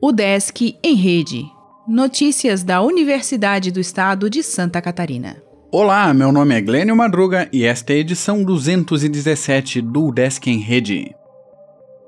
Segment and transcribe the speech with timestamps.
[0.00, 1.44] O Desk em Rede.
[1.86, 5.42] Notícias da Universidade do Estado de Santa Catarina.
[5.70, 10.58] Olá, meu nome é Glênio Madruga e esta é a edição 217 do Desk em
[10.58, 11.14] Rede.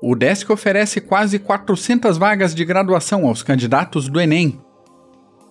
[0.00, 4.58] O Desk oferece quase 400 vagas de graduação aos candidatos do Enem,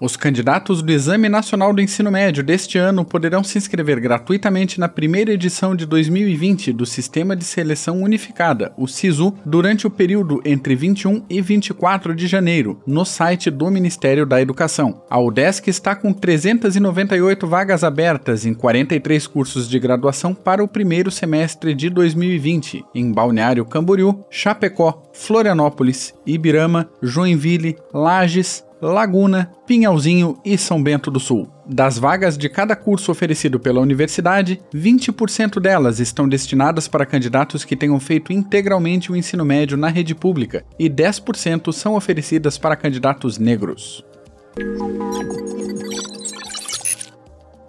[0.00, 4.88] os candidatos do Exame Nacional do Ensino Médio deste ano poderão se inscrever gratuitamente na
[4.88, 10.74] primeira edição de 2020 do Sistema de Seleção Unificada, o SISU, durante o período entre
[10.74, 15.02] 21 e 24 de janeiro, no site do Ministério da Educação.
[15.10, 21.10] A UDESC está com 398 vagas abertas em 43 cursos de graduação para o primeiro
[21.10, 30.82] semestre de 2020, em Balneário Camboriú, Chapecó, Florianópolis, Ibirama, Joinville, Lages, Laguna, Pinhalzinho e São
[30.82, 31.50] Bento do Sul.
[31.66, 37.76] Das vagas de cada curso oferecido pela universidade, 20% delas estão destinadas para candidatos que
[37.76, 43.38] tenham feito integralmente o ensino médio na rede pública e 10% são oferecidas para candidatos
[43.38, 44.04] negros.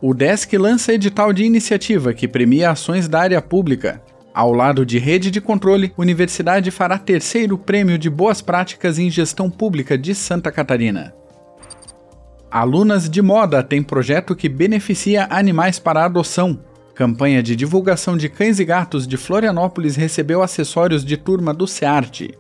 [0.02, 4.02] O DESC lança edital de iniciativa que premia ações da área pública.
[4.34, 9.50] Ao lado de rede de controle, universidade fará terceiro prêmio de boas práticas em gestão
[9.50, 11.14] pública de Santa Catarina.
[12.50, 16.60] Alunas de moda têm projeto que beneficia animais para adoção.
[16.96, 22.38] Campanha de divulgação de cães e gatos de Florianópolis recebeu acessórios de turma do SEARTE.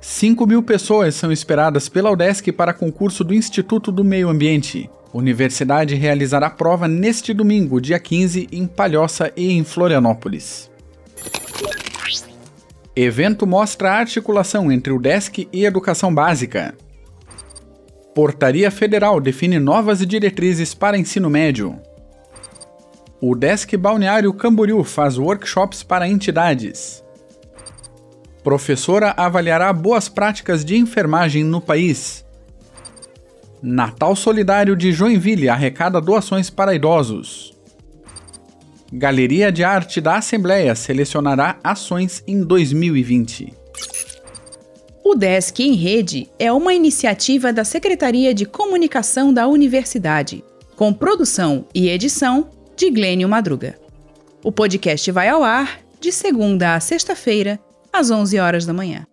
[0.00, 4.90] 5 mil pessoas são esperadas pela UDESC para concurso do Instituto do Meio Ambiente.
[5.12, 10.70] Universidade realizará prova neste domingo, dia 15, em Palhoça e em Florianópolis.
[12.96, 16.74] Evento mostra a articulação entre o DESC e Educação Básica.
[18.14, 21.78] Portaria Federal define novas diretrizes para ensino médio.
[23.20, 27.02] O DESC Balneário Camboriú faz workshops para entidades.
[28.42, 32.24] Professora avaliará boas práticas de enfermagem no país.
[33.62, 37.56] Natal Solidário de Joinville arrecada doações para idosos.
[38.92, 43.54] Galeria de Arte da Assembleia selecionará ações em 2020.
[45.04, 51.64] O Desk em Rede é uma iniciativa da Secretaria de Comunicação da Universidade, com produção
[51.74, 53.78] e edição de Glênio Madruga.
[54.42, 57.60] O podcast vai ao ar de segunda a sexta-feira,
[57.92, 59.06] às 11 horas da manhã.